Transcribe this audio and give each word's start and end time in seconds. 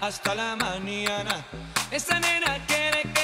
hasta 0.00 0.34
la 0.34 0.56
mañana. 0.56 1.44
Esta 1.90 2.18
nena 2.20 2.58
quiere 2.66 3.15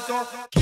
falso. 0.00 0.59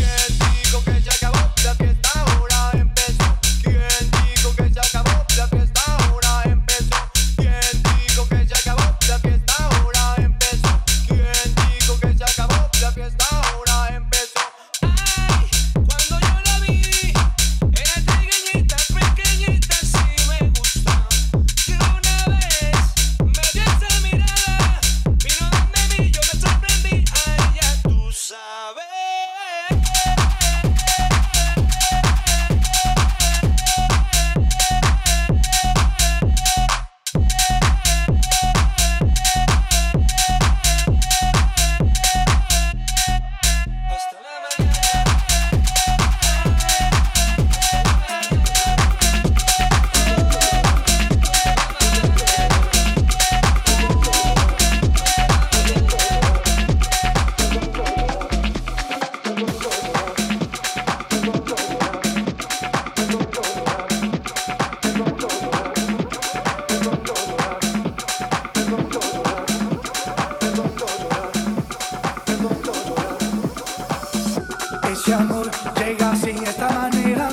ese 75.09 75.15
amor 75.15 75.51
llega 75.75 76.11
así 76.11 76.35
esta 76.45 76.69
manera, 76.69 77.31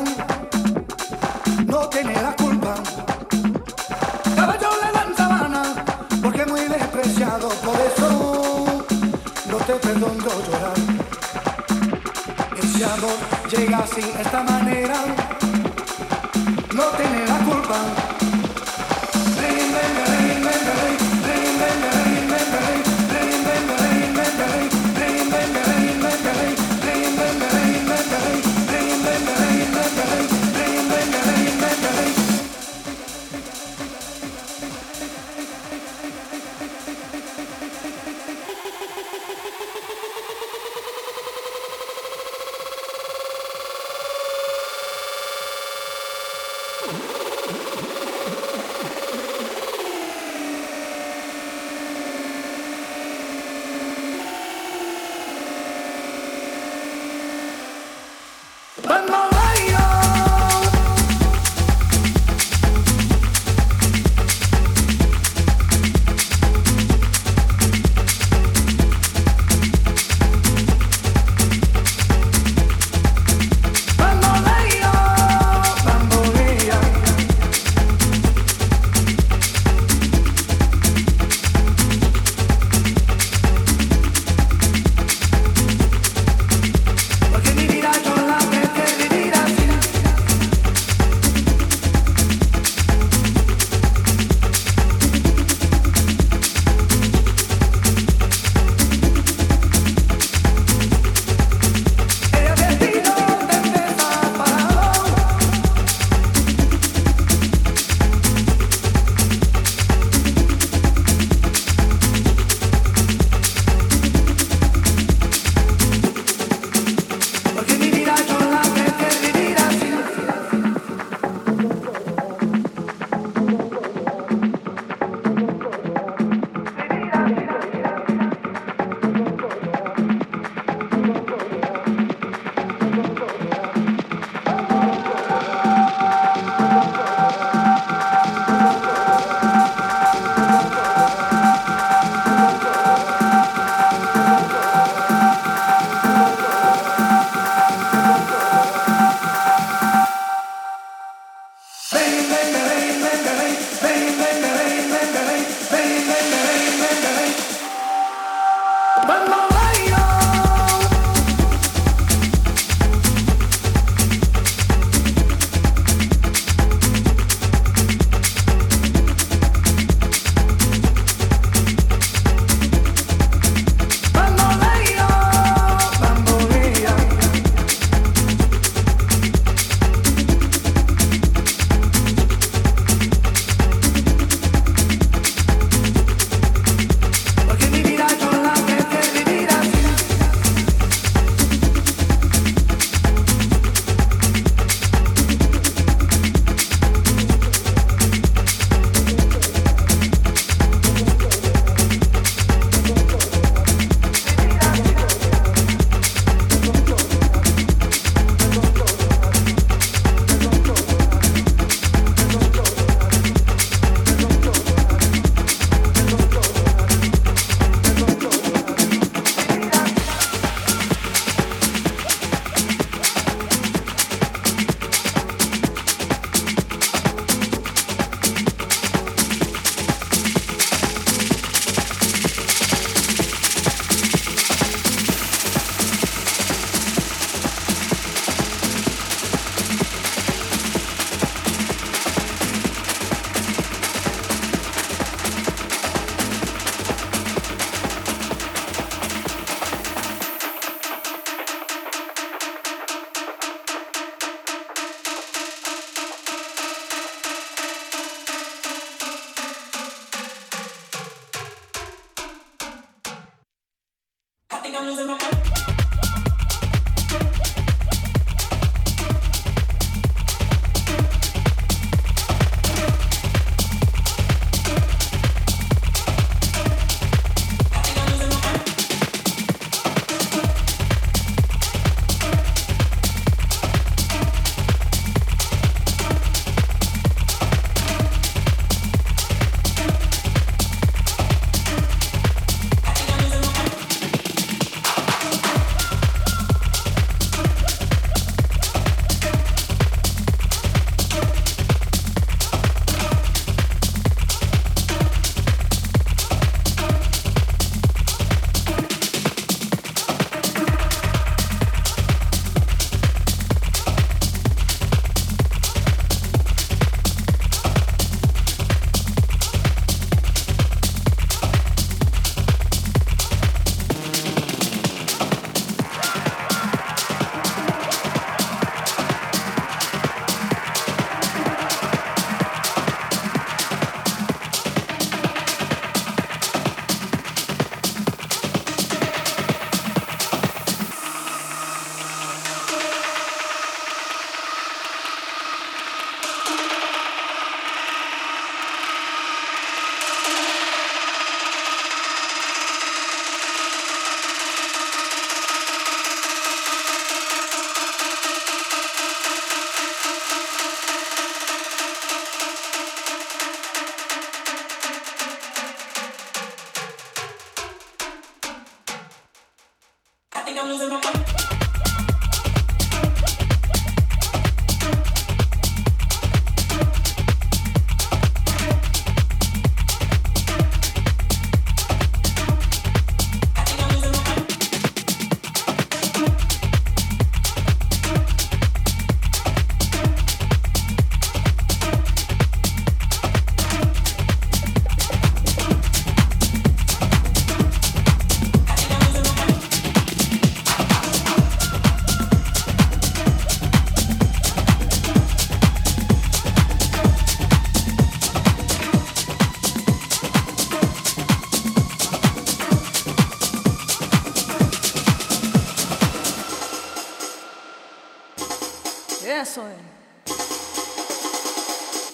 no 1.66 1.90
tiene 1.90 2.14
la 2.14 2.34
culpa. 2.34 2.76
Caballo 4.34 4.70
le 4.82 4.92
dan 4.94 6.22
porque 6.22 6.46
muy 6.46 6.62
despreciado, 6.62 7.50
por 7.50 7.76
eso 7.76 8.86
no 9.50 9.58
te 9.58 9.74
perdono 9.74 10.24
llorar. 10.48 10.78
Ese 12.64 12.86
amor 12.86 13.18
llega 13.52 13.80
así 13.80 14.10
esta 14.22 14.44
manera. 14.44 15.15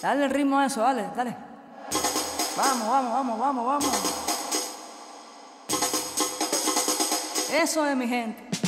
Dale 0.00 0.24
el 0.24 0.30
ritmo 0.30 0.58
a 0.58 0.66
eso, 0.66 0.80
dale, 0.80 1.08
dale. 1.16 1.36
Vamos, 2.56 2.88
vamos, 2.88 3.12
vamos, 3.12 3.38
vamos, 3.38 3.66
vamos. 3.66 4.22
Eso 7.52 7.86
es 7.86 7.96
mi 7.96 8.06
gente. 8.06 8.61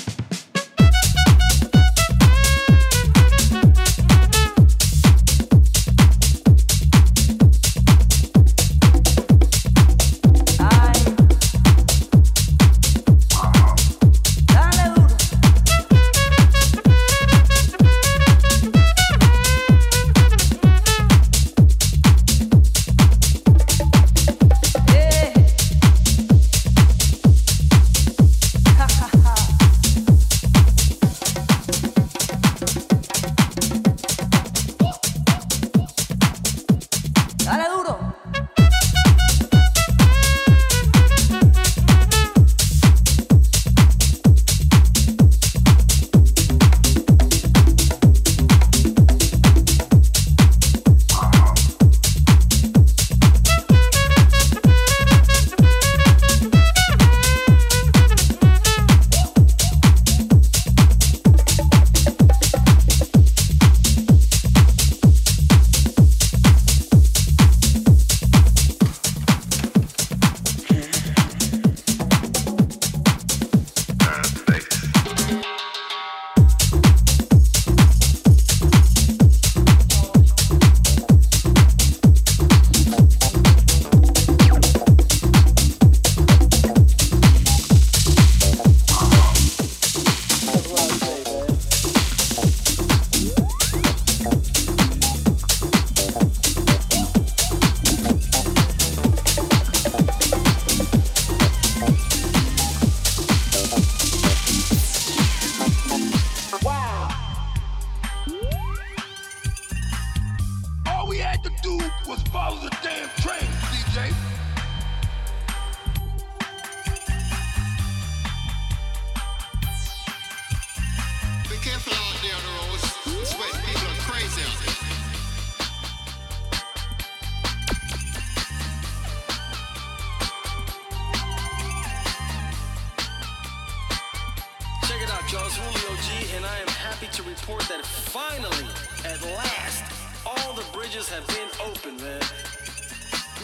At 139.05 139.23
last, 139.37 139.85
all 140.25 140.55
the 140.55 140.65
bridges 140.73 141.09
have 141.11 141.27
been 141.29 141.49
opened, 141.61 142.01
man. 142.01 142.23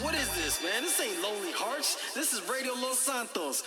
What 0.01 0.15
is 0.15 0.27
this, 0.33 0.61
man? 0.63 0.81
This 0.81 0.99
ain't 0.99 1.21
Lonely 1.21 1.51
Hearts. 1.51 2.13
This 2.15 2.33
is 2.33 2.41
Radio 2.49 2.73
Los 2.73 2.97
Santos. 2.97 3.61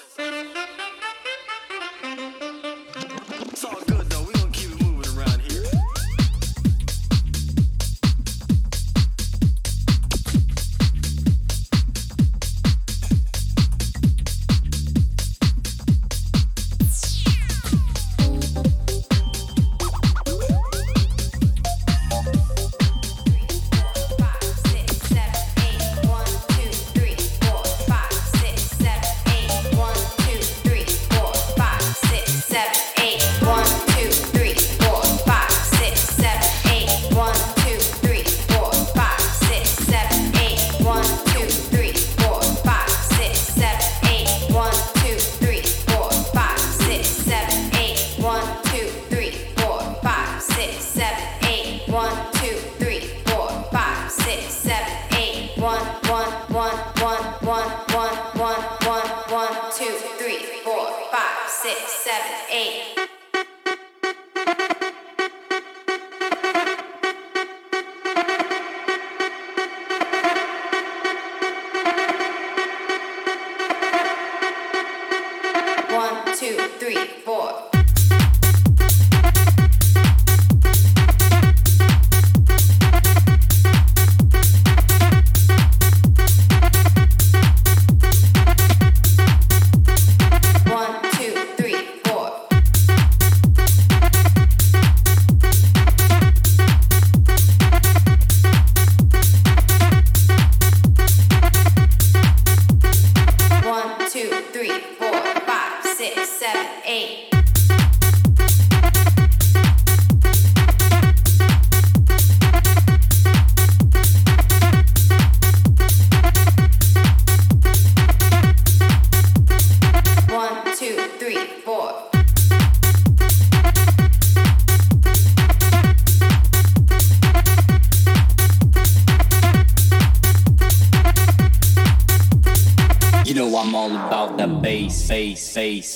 three, 76.85 77.07
four. 77.24 77.74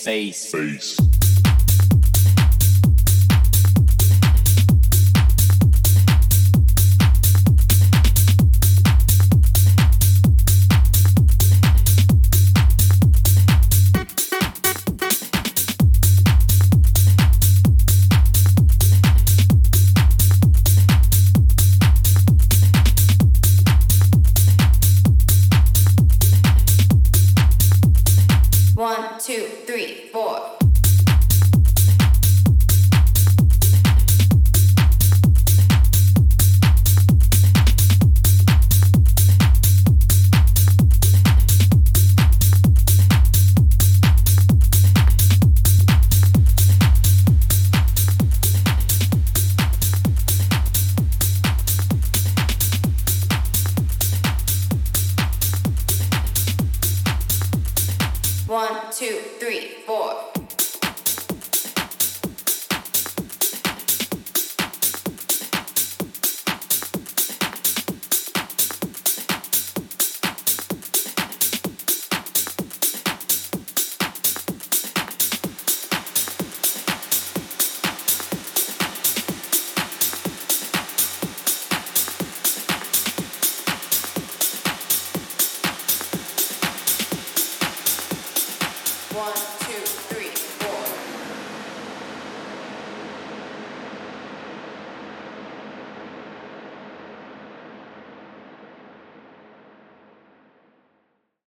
say 0.09 0.33